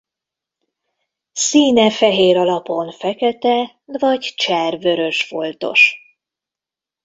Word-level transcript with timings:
Színe 1.31 1.91
fehér 1.91 2.37
alapon 2.37 2.91
fekete 2.91 3.81
vagy 3.85 4.33
cser 4.35 4.77
vörös 4.79 5.23
foltos. 5.23 5.95